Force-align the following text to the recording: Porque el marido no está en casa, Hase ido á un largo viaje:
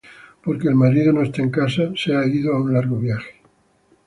Porque 0.43 0.67
el 0.67 0.73
marido 0.73 1.13
no 1.13 1.21
está 1.21 1.43
en 1.43 1.51
casa, 1.59 1.83
Hase 1.93 2.27
ido 2.39 2.49
á 2.55 2.57
un 2.63 2.73
largo 2.73 2.97
viaje: 3.05 3.33